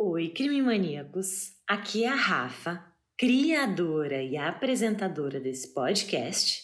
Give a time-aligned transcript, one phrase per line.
[0.00, 1.56] Oi, crime maníacos.
[1.66, 6.62] Aqui é a Rafa, criadora e apresentadora desse podcast.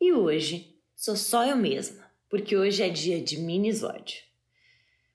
[0.00, 4.16] E hoje sou só eu mesma, porque hoje é dia de minisódio.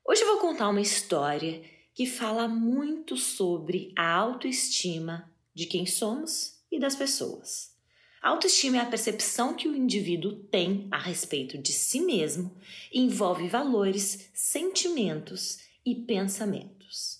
[0.07, 1.61] Hoje eu vou contar uma história
[1.93, 7.75] que fala muito sobre a autoestima de quem somos e das pessoas.
[8.21, 12.55] A autoestima é a percepção que o indivíduo tem a respeito de si mesmo
[12.89, 17.18] e envolve valores, sentimentos e pensamentos.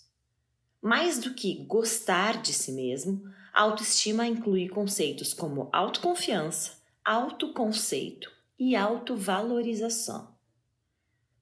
[0.81, 3.21] Mais do que gostar de si mesmo,
[3.53, 10.33] a autoestima inclui conceitos como autoconfiança, autoconceito e autovalorização.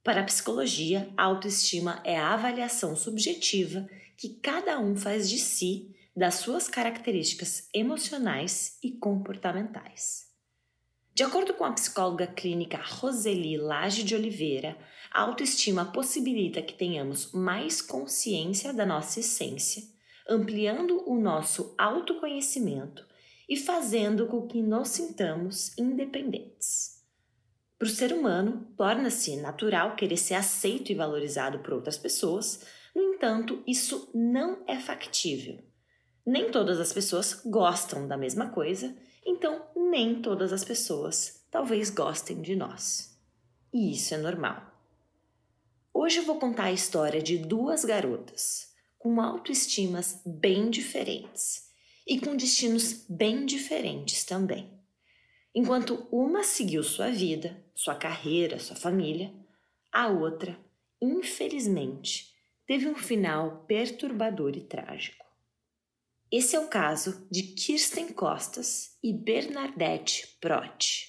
[0.02, 5.94] Para a psicologia, a autoestima é a avaliação subjetiva que cada um faz de si,
[6.16, 10.27] das suas características emocionais e comportamentais.
[11.18, 14.76] De acordo com a psicóloga clínica Roseli Lage de Oliveira,
[15.12, 19.82] a autoestima possibilita que tenhamos mais consciência da nossa essência,
[20.28, 23.04] ampliando o nosso autoconhecimento
[23.48, 27.02] e fazendo com que nos sintamos independentes.
[27.76, 33.02] Para o ser humano, torna-se natural querer ser aceito e valorizado por outras pessoas, no
[33.02, 35.58] entanto, isso não é factível.
[36.24, 38.94] Nem todas as pessoas gostam da mesma coisa,
[39.28, 43.14] então nem todas as pessoas talvez gostem de nós.
[43.72, 44.62] E isso é normal.
[45.92, 48.68] Hoje eu vou contar a história de duas garotas
[48.98, 51.68] com autoestimas bem diferentes
[52.06, 54.72] e com destinos bem diferentes também.
[55.54, 59.34] Enquanto uma seguiu sua vida, sua carreira, sua família,
[59.92, 60.58] a outra,
[61.02, 62.32] infelizmente,
[62.66, 65.27] teve um final perturbador e trágico.
[66.30, 71.08] Esse é o caso de Kirsten Costas e Bernadette Prott.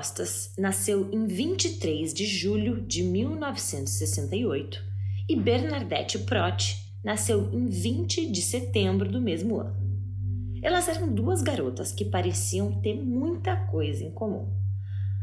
[0.00, 4.82] Costas nasceu em 23 de julho de 1968
[5.28, 9.76] e Bernadette Prott nasceu em 20 de setembro do mesmo ano.
[10.62, 14.48] Elas eram duas garotas que pareciam ter muita coisa em comum.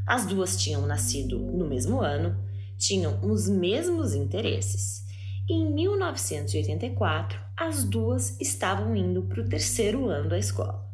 [0.06, 2.38] As duas tinham nascido no mesmo ano,
[2.78, 5.04] tinham os mesmos interesses.
[5.50, 10.88] E em 1984, as duas estavam indo para o terceiro ano da escola.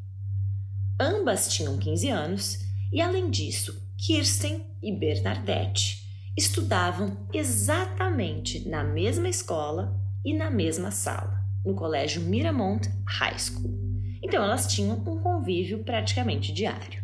[0.97, 9.99] Ambas tinham 15 anos e além disso, Kirsten e Bernadette estudavam exatamente na mesma escola
[10.23, 13.73] e na mesma sala, no colégio Miramont High School.
[14.21, 17.01] Então elas tinham um convívio praticamente diário.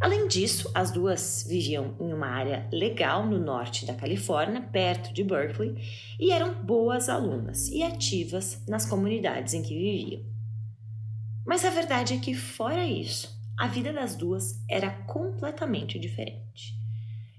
[0.00, 5.22] Além disso, as duas viviam em uma área legal no norte da Califórnia, perto de
[5.22, 5.76] Berkeley,
[6.18, 10.24] e eram boas alunas e ativas nas comunidades em que viviam.
[11.44, 16.74] Mas a verdade é que, fora isso, a vida das duas era completamente diferente.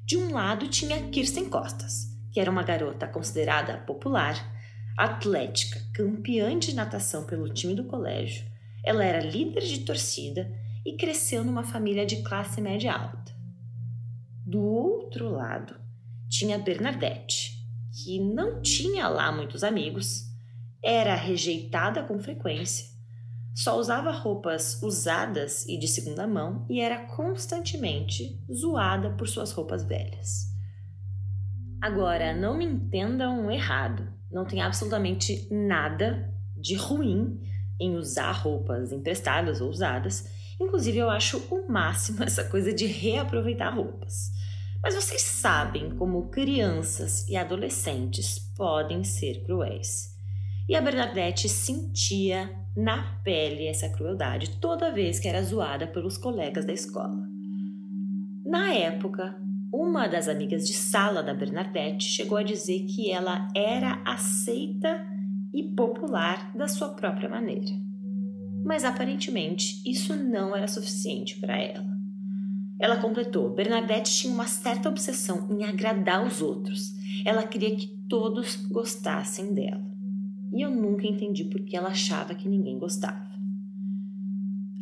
[0.05, 4.35] De um lado tinha Kirsten Costas, que era uma garota considerada popular,
[4.95, 8.45] atlética, campeã de natação pelo time do colégio.
[8.85, 10.47] Ela era líder de torcida
[10.85, 13.35] e cresceu numa família de classe média alta.
[14.45, 15.75] Do outro lado
[16.29, 20.27] tinha Bernadette, que não tinha lá muitos amigos,
[20.83, 22.90] era rejeitada com frequência
[23.53, 29.83] só usava roupas usadas e de segunda mão e era constantemente zoada por suas roupas
[29.83, 30.51] velhas.
[31.81, 37.41] Agora, não me entendam errado, não tem absolutamente nada de ruim
[37.79, 40.29] em usar roupas emprestadas ou usadas.
[40.59, 44.31] Inclusive, eu acho o máximo essa coisa de reaproveitar roupas.
[44.83, 50.10] Mas vocês sabem como crianças e adolescentes podem ser cruéis.
[50.69, 56.65] E a Bernadette sentia na pele essa crueldade toda vez que era zoada pelos colegas
[56.65, 57.27] da escola.
[58.45, 59.35] Na época,
[59.73, 65.05] uma das amigas de sala da Bernadette chegou a dizer que ela era aceita
[65.53, 67.73] e popular da sua própria maneira.
[68.63, 71.89] Mas aparentemente isso não era suficiente para ela.
[72.79, 76.93] Ela completou: Bernadette tinha uma certa obsessão em agradar os outros.
[77.25, 79.90] Ela queria que todos gostassem dela
[80.51, 83.31] e eu nunca entendi por que ela achava que ninguém gostava.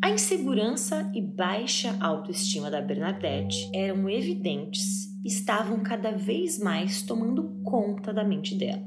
[0.02, 7.62] A insegurança e baixa autoestima da Bernadette eram evidentes e estavam cada vez mais tomando
[7.64, 8.82] conta da mente dela.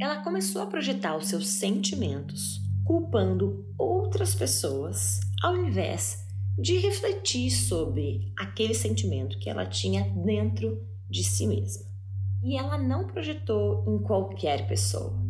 [0.00, 6.24] Ela começou a projetar os seus sentimentos, culpando outras pessoas ao invés
[6.58, 11.84] de refletir sobre aquele sentimento que ela tinha dentro de si mesma.
[12.42, 15.27] E ela não projetou em qualquer pessoa.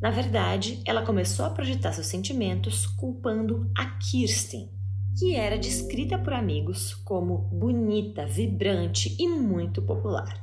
[0.00, 4.70] Na verdade, ela começou a projetar seus sentimentos culpando a Kirsten,
[5.18, 10.42] que era descrita por amigos como bonita, vibrante e muito popular.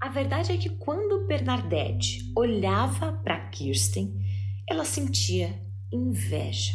[0.00, 4.16] A verdade é que quando Bernadette olhava para Kirsten,
[4.68, 5.60] ela sentia
[5.92, 6.74] inveja.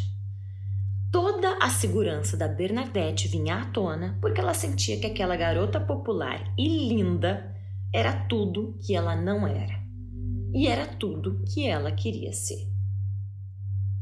[1.12, 6.52] Toda a segurança da Bernadette vinha à tona porque ela sentia que aquela garota popular
[6.58, 7.54] e linda
[7.92, 9.83] era tudo que ela não era.
[10.54, 12.68] E era tudo que ela queria ser.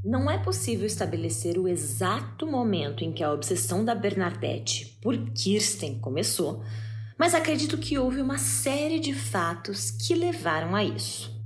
[0.05, 5.99] Não é possível estabelecer o exato momento em que a obsessão da Bernadette por Kirsten
[5.99, 6.63] começou,
[7.19, 11.43] mas acredito que houve uma série de fatos que levaram a isso.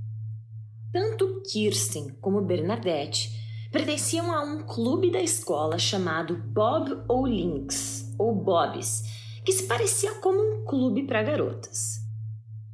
[0.91, 3.31] Tanto Kirsten como Bernadette
[3.71, 6.91] pertenciam a um clube da escola chamado Bob
[7.29, 9.03] Lynx, ou Bobs,
[9.45, 12.06] que se parecia como um clube para garotas.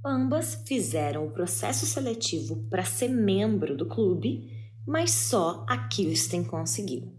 [0.05, 4.51] Ambas fizeram o processo seletivo para ser membro do clube,
[4.85, 7.13] mas só a Kirsten conseguiu.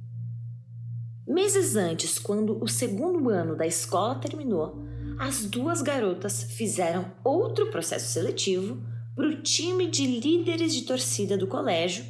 [1.26, 4.84] Meses antes, quando o segundo ano da escola terminou,
[5.18, 8.76] as duas garotas fizeram outro processo seletivo
[9.16, 12.04] para o time de líderes de torcida do colégio,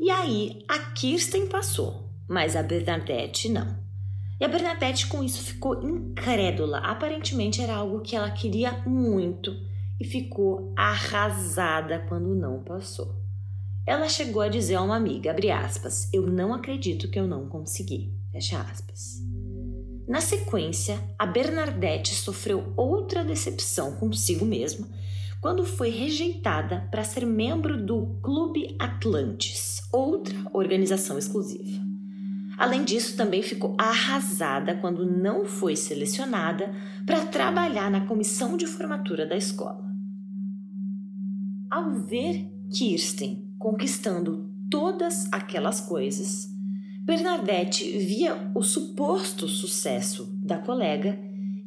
[0.00, 3.78] e aí a Kirsten passou, mas a Bernadette não.
[4.40, 9.67] E a Bernadette com isso ficou incrédula, aparentemente era algo que ela queria muito
[10.00, 13.16] e ficou arrasada quando não passou.
[13.86, 18.14] Ela chegou a dizer a uma amiga, aspas, eu não acredito que eu não consegui.
[20.06, 24.86] Na sequência, a Bernadette sofreu outra decepção consigo mesma
[25.40, 31.80] quando foi rejeitada para ser membro do Clube Atlantis, outra organização exclusiva.
[32.58, 36.74] Além disso, também ficou arrasada quando não foi selecionada
[37.06, 39.87] para trabalhar na comissão de formatura da escola.
[41.70, 46.48] Ao ver Kirsten conquistando todas aquelas coisas,
[47.02, 51.18] Bernadette via o suposto sucesso da colega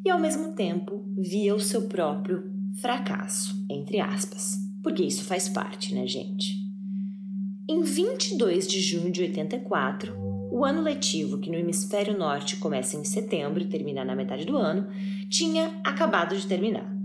[0.03, 5.93] e, ao mesmo tempo, via o seu próprio fracasso, entre aspas, porque isso faz parte,
[5.93, 6.57] né, gente?
[7.69, 10.15] Em 22 de junho de 84,
[10.51, 14.57] o ano letivo, que no hemisfério norte começa em setembro e termina na metade do
[14.57, 14.87] ano,
[15.29, 17.00] tinha acabado de terminar.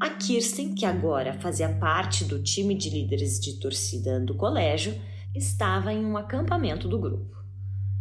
[0.00, 4.94] A Kirsten, que agora fazia parte do time de líderes de torcida do colégio,
[5.34, 7.36] estava em um acampamento do grupo.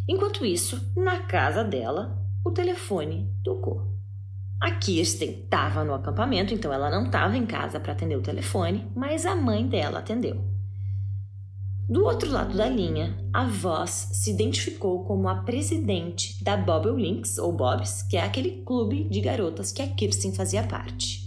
[0.07, 3.97] Enquanto isso, na casa dela, o telefone tocou.
[4.61, 8.91] A Kirsten estava no acampamento, então ela não estava em casa para atender o telefone,
[8.95, 10.45] mas a mãe dela atendeu.
[11.89, 17.39] Do outro lado da linha, a voz se identificou como a presidente da Bobble Links,
[17.39, 21.26] ou Bobs, que é aquele clube de garotas que a Kirsten fazia parte.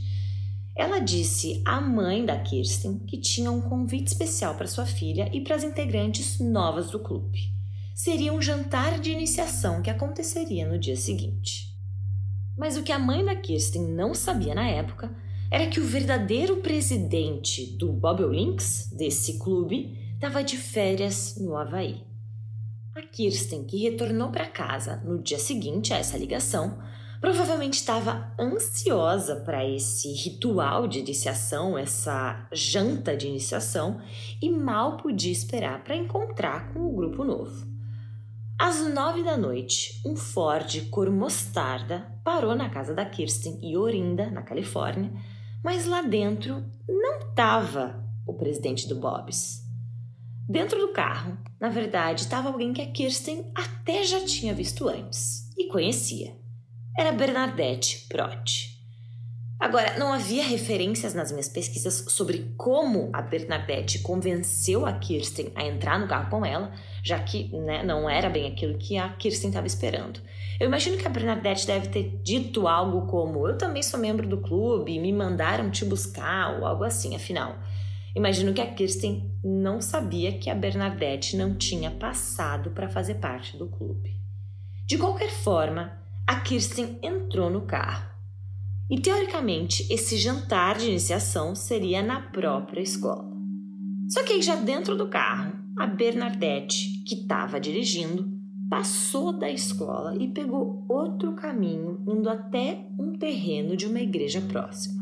[0.76, 5.40] Ela disse à mãe da Kirsten que tinha um convite especial para sua filha e
[5.40, 7.60] para as integrantes novas do clube
[8.02, 11.76] seria um jantar de iniciação que aconteceria no dia seguinte.
[12.56, 15.14] Mas o que a mãe da Kirsten não sabia na época
[15.50, 22.02] era que o verdadeiro presidente do Bobblelinks, desse clube, estava de férias no Havaí.
[22.94, 26.78] A Kirsten, que retornou para casa no dia seguinte a essa ligação,
[27.20, 34.00] provavelmente estava ansiosa para esse ritual de iniciação, essa janta de iniciação,
[34.40, 37.68] e mal podia esperar para encontrar com o grupo novo.
[38.58, 44.30] Às nove da noite, um Ford cor mostarda parou na casa da Kirsten e Orinda,
[44.30, 45.12] na Califórnia,
[45.62, 49.62] mas lá dentro não estava o presidente do Bob's.
[50.48, 55.48] Dentro do carro, na verdade, estava alguém que a Kirsten até já tinha visto antes
[55.56, 56.36] e conhecia.
[56.98, 58.78] Era Bernadette Prott.
[59.60, 65.66] Agora, não havia referências nas minhas pesquisas sobre como a Bernadette convenceu a Kirsten a
[65.66, 69.50] entrar no carro com ela, já que né, não era bem aquilo que a Kirsten
[69.50, 70.20] estava esperando.
[70.58, 74.38] Eu imagino que a Bernadette deve ter dito algo como: Eu também sou membro do
[74.38, 77.54] clube, me mandaram te buscar, ou algo assim, afinal.
[78.16, 83.56] Imagino que a Kirsten não sabia que a Bernadette não tinha passado para fazer parte
[83.56, 84.16] do clube.
[84.86, 88.10] De qualquer forma, a Kirsten entrou no carro
[88.90, 93.30] e teoricamente, esse jantar de iniciação seria na própria escola.
[94.08, 98.28] Só que aí, já dentro do carro, a Bernadette, que estava dirigindo,
[98.68, 105.00] passou da escola e pegou outro caminho, indo até um terreno de uma igreja próxima.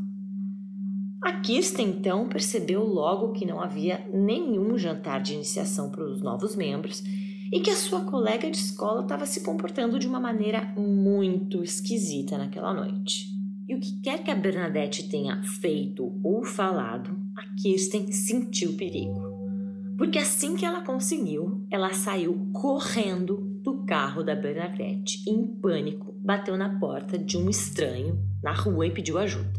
[1.23, 6.55] A Kirsten então percebeu logo que não havia nenhum jantar de iniciação para os novos
[6.55, 7.03] membros
[7.53, 12.37] e que a sua colega de escola estava se comportando de uma maneira muito esquisita
[12.37, 13.29] naquela noite.
[13.69, 19.39] E o que quer que a Bernadette tenha feito ou falado, a Kirsten sentiu perigo.
[19.99, 26.57] Porque assim que ela conseguiu, ela saiu correndo do carro da Bernadette, em pânico, bateu
[26.57, 29.59] na porta de um estranho na rua e pediu ajuda.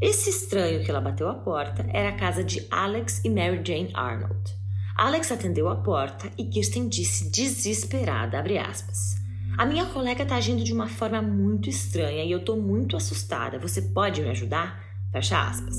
[0.00, 3.90] Esse estranho que ela bateu a porta era a casa de Alex e Mary Jane
[3.94, 4.58] Arnold.
[4.98, 9.14] Alex atendeu a porta e Kirsten disse desesperada, aspas,
[9.56, 13.60] A minha colega está agindo de uma forma muito estranha e eu estou muito assustada.
[13.60, 14.82] Você pode me ajudar?
[15.12, 15.76] Fecha aspas.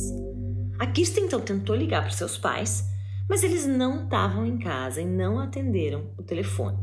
[0.80, 2.90] A Kirsten então tentou ligar para seus pais,
[3.28, 6.80] mas eles não estavam em casa e não atenderam o telefone.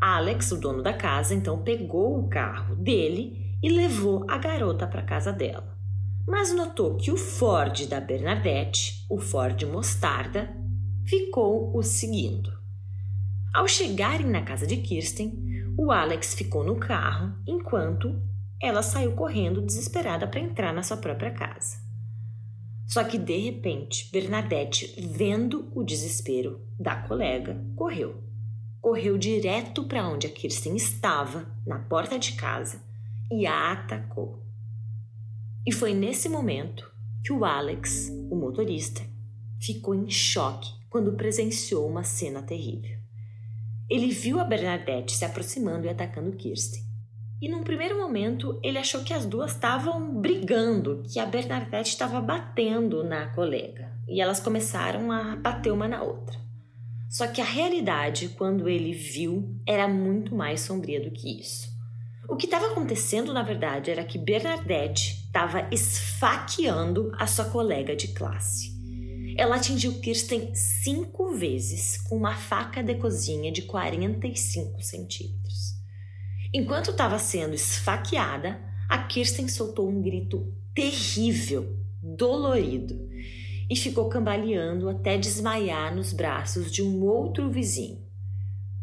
[0.00, 5.02] Alex, o dono da casa, então pegou o carro dele e levou a garota para
[5.02, 5.76] casa dela.
[6.24, 10.61] Mas notou que o Ford da Bernadette, o Ford Mostarda,
[11.06, 12.52] ficou o seguindo.
[13.52, 18.20] Ao chegarem na casa de Kirsten, o Alex ficou no carro enquanto
[18.60, 21.82] ela saiu correndo desesperada para entrar na sua própria casa.
[22.86, 28.22] Só que de repente, Bernadette, vendo o desespero da colega, correu.
[28.80, 32.82] Correu direto para onde a Kirsten estava, na porta de casa,
[33.30, 34.42] e a atacou.
[35.66, 36.90] E foi nesse momento
[37.24, 39.02] que o Alex, o motorista,
[39.60, 42.98] ficou em choque quando presenciou uma cena terrível.
[43.88, 46.82] Ele viu a Bernadette se aproximando e atacando Kirsten.
[47.40, 52.20] E num primeiro momento ele achou que as duas estavam brigando, que a Bernadette estava
[52.20, 53.90] batendo na colega.
[54.06, 56.38] E elas começaram a bater uma na outra.
[57.08, 61.72] Só que a realidade, quando ele viu, era muito mais sombria do que isso.
[62.28, 68.08] O que estava acontecendo, na verdade, era que Bernadette estava esfaqueando a sua colega de
[68.08, 68.71] classe.
[69.36, 75.74] Ela atingiu Kirsten cinco vezes com uma faca de cozinha de 45 centímetros.
[76.52, 83.08] Enquanto estava sendo esfaqueada, a Kirsten soltou um grito terrível, dolorido,
[83.70, 88.02] e ficou cambaleando até desmaiar nos braços de um outro vizinho.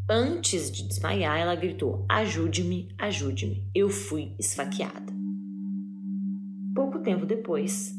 [0.09, 5.13] Antes de desmaiar, ela gritou: Ajude-me, ajude-me, eu fui esfaqueada.
[6.73, 7.95] Pouco tempo depois,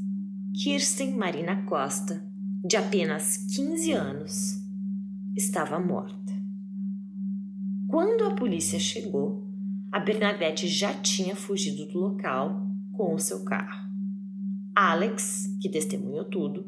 [0.60, 2.29] Kirsten Marina Costa
[2.62, 4.62] de apenas 15 anos,
[5.34, 6.32] estava morta.
[7.88, 9.48] Quando a polícia chegou,
[9.90, 13.88] a Bernadette já tinha fugido do local com o seu carro.
[14.76, 16.66] Alex, que testemunhou tudo,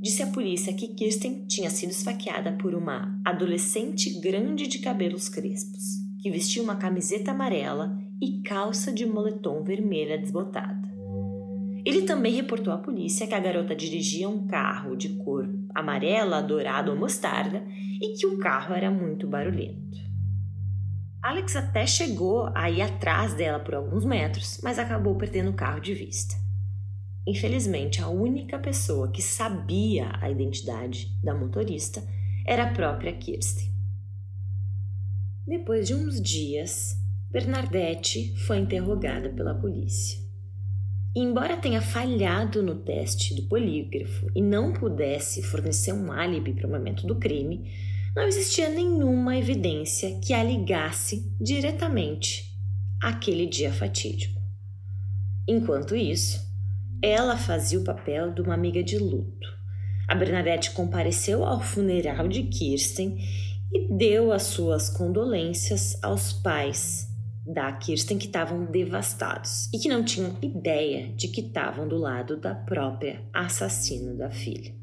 [0.00, 5.98] disse à polícia que Kirsten tinha sido esfaqueada por uma adolescente grande de cabelos crespos,
[6.20, 10.91] que vestia uma camiseta amarela e calça de moletom vermelha desbotada.
[11.84, 16.90] Ele também reportou à polícia que a garota dirigia um carro de cor amarela, dourada
[16.90, 17.64] ou mostarda
[18.00, 19.98] e que o carro era muito barulhento.
[21.22, 25.80] Alex até chegou a ir atrás dela por alguns metros, mas acabou perdendo o carro
[25.80, 26.34] de vista.
[27.26, 32.02] Infelizmente, a única pessoa que sabia a identidade da motorista
[32.44, 33.72] era a própria Kirsten.
[35.46, 36.96] Depois de uns dias,
[37.30, 40.18] Bernadette foi interrogada pela polícia.
[41.14, 46.70] Embora tenha falhado no teste do polígrafo e não pudesse fornecer um álibi para o
[46.70, 47.70] momento do crime,
[48.16, 52.56] não existia nenhuma evidência que a ligasse diretamente
[53.02, 54.40] àquele dia fatídico.
[55.46, 56.40] Enquanto isso,
[57.02, 59.48] ela fazia o papel de uma amiga de luto.
[60.08, 63.18] A Bernadette compareceu ao funeral de Kirsten
[63.70, 67.11] e deu as suas condolências aos pais
[67.46, 72.36] da Kirsten que estavam devastados e que não tinham ideia de que estavam do lado
[72.36, 74.74] da própria assassina da filha.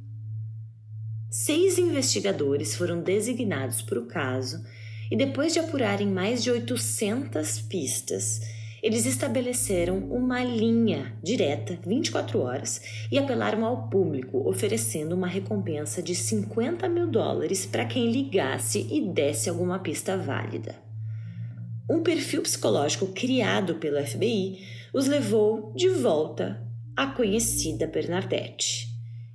[1.30, 4.64] Seis investigadores foram designados para o caso
[5.12, 8.42] e, depois de apurarem mais de 800 pistas,
[8.82, 16.16] eles estabeleceram uma linha direta 24 horas e apelaram ao público, oferecendo uma recompensa de
[16.16, 20.89] 50 mil dólares para quem ligasse e desse alguma pista válida
[21.90, 24.60] um perfil psicológico criado pelo FBI
[24.94, 26.66] os levou de volta
[26.96, 28.88] à conhecida Bernadette.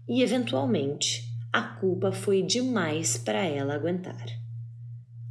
[0.08, 4.26] E, eventualmente, a culpa foi demais para ela aguentar.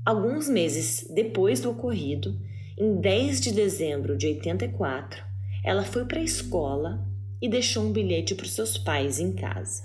[0.05, 2.37] Alguns meses depois do ocorrido,
[2.77, 5.23] em 10 de dezembro de 84,
[5.63, 7.07] ela foi para a escola
[7.41, 9.83] e deixou um bilhete para os seus pais em casa.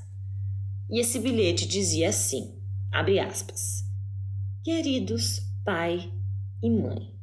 [0.90, 2.57] E esse bilhete dizia assim:
[2.90, 3.85] abre aspas.
[4.64, 6.11] Queridos pai
[6.62, 7.18] e mãe,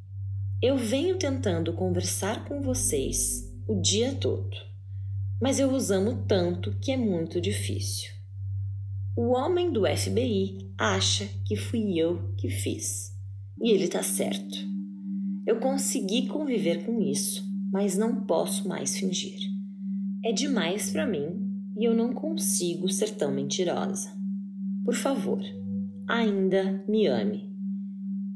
[0.61, 4.55] eu venho tentando conversar com vocês o dia todo,
[5.41, 8.11] mas eu os amo tanto que é muito difícil.
[9.17, 13.13] O homem do FBI acha que fui eu que fiz.
[13.61, 14.57] E ele tá certo.
[15.45, 19.39] Eu consegui conviver com isso, mas não posso mais fingir.
[20.23, 21.45] É demais para mim
[21.77, 24.09] e eu não consigo ser tão mentirosa.
[24.83, 25.41] Por favor,
[26.07, 27.44] ainda me ame.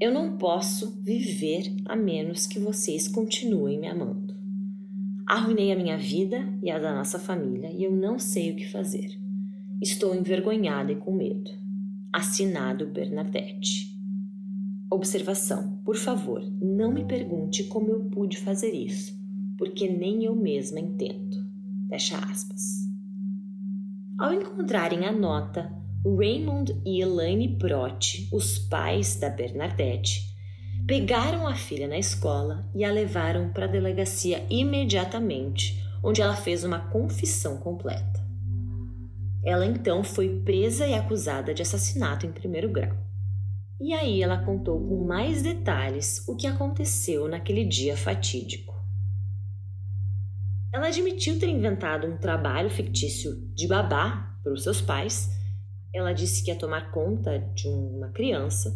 [0.02, 4.34] Eu não posso viver a menos que vocês continuem me amando.
[5.28, 8.72] Arruinei a minha vida e a da nossa família e eu não sei o que
[8.72, 9.20] fazer.
[9.82, 11.52] Estou envergonhada e com medo.
[12.14, 13.94] Assinado Bernadette.
[14.90, 19.14] Observação: por favor, não me pergunte como eu pude fazer isso,
[19.58, 21.46] porque nem eu mesma entendo.
[21.90, 22.88] Fecha aspas.
[24.18, 25.70] Ao encontrarem a nota,
[26.06, 30.34] Raymond e Elaine Prott, os pais da Bernadette,
[30.88, 36.64] pegaram a filha na escola e a levaram para a delegacia imediatamente, onde ela fez
[36.64, 38.26] uma confissão completa.
[39.44, 42.96] Ela então foi presa e acusada de assassinato em primeiro grau.
[43.80, 48.74] E aí ela contou com mais detalhes o que aconteceu naquele dia fatídico.
[50.72, 55.39] Ela admitiu ter inventado um trabalho fictício de babá para os seus pais.
[55.94, 58.76] Ela disse que ia tomar conta de uma criança,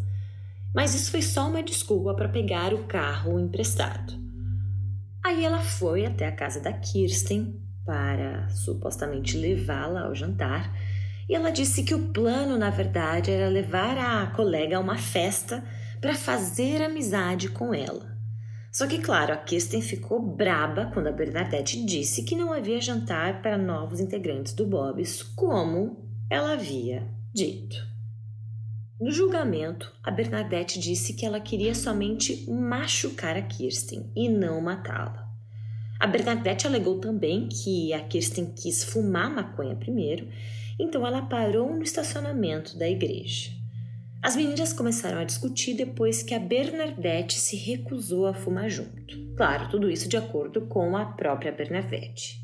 [0.74, 4.14] mas isso foi só uma desculpa para pegar o carro emprestado.
[5.24, 10.74] Aí ela foi até a casa da Kirsten para supostamente levá-la ao jantar
[11.30, 15.64] e ela disse que o plano, na verdade, era levar a colega a uma festa
[16.02, 18.12] para fazer amizade com ela.
[18.72, 23.42] Só que, claro, a Kirsten ficou braba quando a Bernadette disse que não havia jantar
[23.42, 27.76] para novos integrantes do Bob's, como ela havia dito.
[29.00, 35.28] No julgamento, a Bernadette disse que ela queria somente machucar a Kirsten e não matá-la.
[36.00, 40.28] A Bernadette alegou também que a Kirsten quis fumar maconha primeiro,
[40.80, 43.52] então ela parou no estacionamento da igreja.
[44.22, 49.34] As meninas começaram a discutir depois que a Bernadette se recusou a fumar junto.
[49.36, 52.43] Claro, tudo isso de acordo com a própria Bernadette.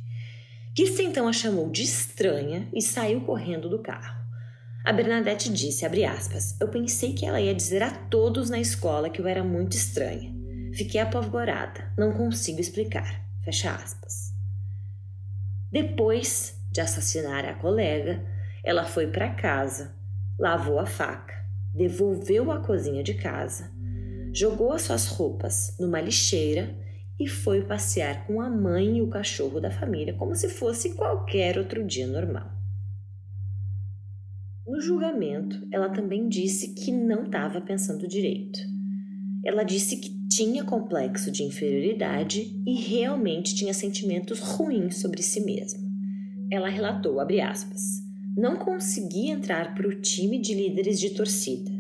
[0.80, 4.18] Kirsten então a chamou de estranha e saiu correndo do carro.
[4.86, 9.20] A Bernadette disse, aspas, eu pensei que ela ia dizer a todos na escola que
[9.20, 10.34] eu era muito estranha.
[10.74, 13.26] Fiquei apavorada, não consigo explicar.
[13.44, 14.34] Fecha aspas.
[15.70, 18.26] Depois de assassinar a colega,
[18.63, 19.94] ela foi para casa,
[20.39, 21.38] lavou a faca
[21.76, 23.70] devolveu a cozinha de casa,
[24.34, 26.74] jogou as suas roupas numa lixeira
[27.20, 31.58] e foi passear com a mãe e o cachorro da família como se fosse qualquer
[31.58, 32.50] outro dia normal.
[34.66, 38.60] No julgamento, ela também disse que não estava pensando direito.
[39.44, 45.90] Ela disse que tinha complexo de inferioridade e realmente tinha sentimentos ruins sobre si mesma.
[46.52, 47.82] Ela relatou, aspas,
[48.38, 51.72] não consegui entrar para o time de líderes de torcida.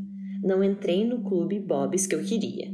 [0.43, 2.69] Não entrei no clube Bobs que eu queria.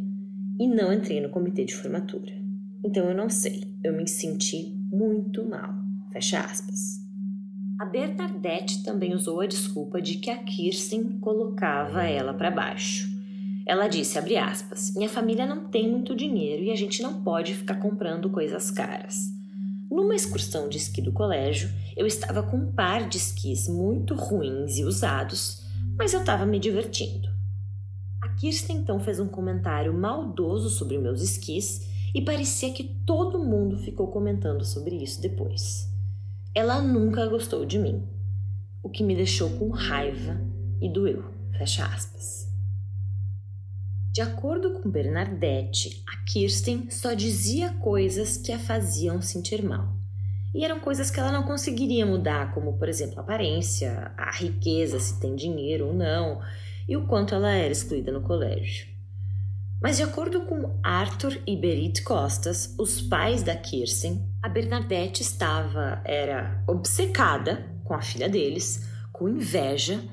[0.60, 2.44] E não entrei no comitê de formatura.
[2.85, 3.63] Então eu não sei.
[3.83, 5.73] Eu me senti muito mal.
[6.13, 7.03] Fecha aspas.
[7.79, 13.09] A Bernadette também usou a desculpa de que a Kirsten colocava ela para baixo.
[13.65, 17.55] Ela disse, abre aspas, minha família não tem muito dinheiro e a gente não pode
[17.55, 19.33] ficar comprando coisas caras.
[19.89, 24.77] Numa excursão de esqui do colégio, eu estava com um par de esquis muito ruins
[24.77, 25.63] e usados,
[25.97, 27.27] mas eu estava me divertindo.
[28.21, 33.78] A Kirsten então fez um comentário maldoso sobre meus esquis e parecia que todo mundo
[33.78, 35.93] ficou comentando sobre isso depois.
[36.56, 38.08] Ela nunca gostou de mim,
[38.82, 40.39] o que me deixou com raiva
[40.80, 41.25] e doeu.
[41.58, 42.49] Fecha aspas.
[44.13, 49.93] De acordo com Bernadette, a Kirsten só dizia coisas que a faziam sentir mal.
[50.54, 55.01] E eram coisas que ela não conseguiria mudar, como, por exemplo, a aparência, a riqueza,
[55.01, 56.41] se tem dinheiro ou não,
[56.88, 58.94] e o quanto ela era excluída no colégio.
[59.85, 66.01] Mas, de acordo com Arthur e Berit Costas, os pais da Kirsten, a Bernadette estava,
[66.03, 70.03] era obcecada com a filha deles, com inveja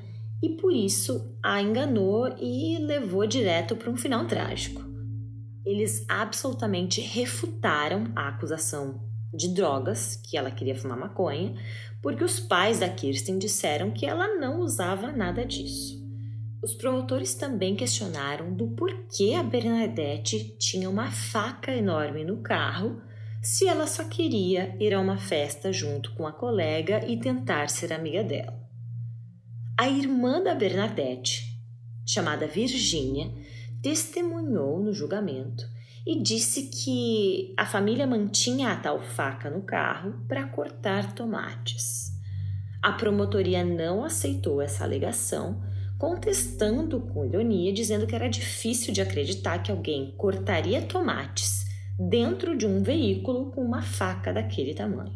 [0.43, 4.79] e por isso a enganou e levou direto para um final trágico.
[5.65, 9.01] Eles absolutamente refutaram a acusação
[9.33, 11.55] de drogas, que ela queria fumar maconha,
[11.99, 16.02] porque os pais da Kirsten disseram que ela não usava nada disso.
[16.63, 23.01] Os promotores também questionaram do porquê a Bernadette tinha uma faca enorme no carro
[23.41, 27.91] se ela só queria ir a uma festa junto com a colega e tentar ser
[27.91, 28.57] amiga dela.
[29.77, 31.43] A irmã da Bernadette,
[32.07, 33.29] chamada Virgínia,
[33.81, 35.65] testemunhou no julgamento
[36.07, 42.13] e disse que a família mantinha a tal faca no carro para cortar tomates.
[42.81, 45.61] A promotoria não aceitou essa alegação,
[46.03, 51.63] contestando com ironia, dizendo que era difícil de acreditar que alguém cortaria tomates
[51.97, 55.13] dentro de um veículo com uma faca daquele tamanho.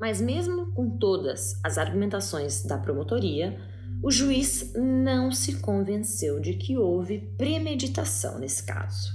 [0.00, 3.56] Mas, mesmo com todas as argumentações da promotoria,
[4.02, 9.12] o juiz não se convenceu de que houve premeditação nesse caso.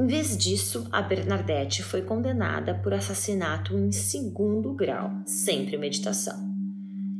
[0.00, 6.48] Em vez disso, a Bernadette foi condenada por assassinato em segundo grau, sem premeditação.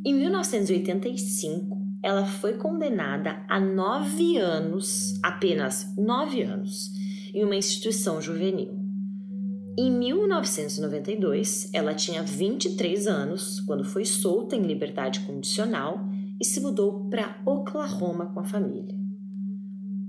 [0.07, 6.93] Em 1985, ela foi condenada a nove anos, apenas nove anos,
[7.35, 8.79] em uma instituição juvenil.
[9.77, 16.09] Em 1992, ela tinha 23 anos quando foi solta em liberdade condicional
[16.41, 18.97] e se mudou para Oklahoma com a família.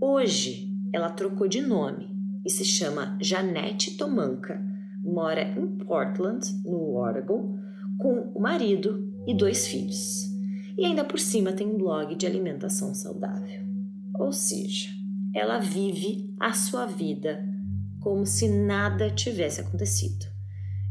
[0.01, 2.09] Hoje, ela trocou de nome
[2.45, 4.59] e se chama Janete Tomanka,
[5.03, 7.59] mora em Portland, no Oregon,
[7.97, 10.28] com o marido e dois filhos.
[10.79, 13.61] E ainda por cima tem um blog de alimentação saudável.
[14.17, 14.87] Ou seja,
[15.35, 17.45] ela vive a sua vida
[17.99, 20.25] como se nada tivesse acontecido.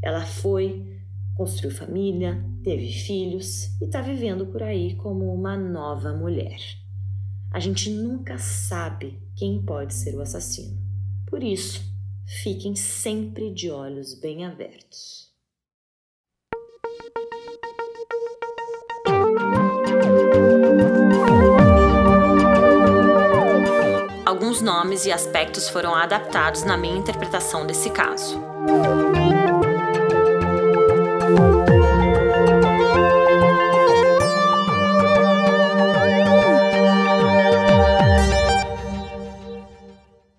[0.02, 1.00] Ela foi,
[1.34, 6.60] construiu família, teve filhos e está vivendo por aí como uma nova mulher.
[7.50, 10.76] A gente nunca sabe quem pode ser o assassino.
[11.26, 11.82] Por isso,
[12.42, 15.32] fiquem sempre de olhos bem abertos.
[24.48, 28.40] Alguns nomes e aspectos foram adaptados na minha interpretação desse caso.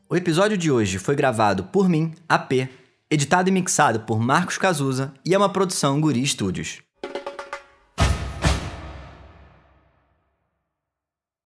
[0.09, 2.67] O episódio de hoje foi gravado por mim, AP,
[3.11, 6.79] editado e mixado por Marcos Cazuza e é uma produção Guri Studios.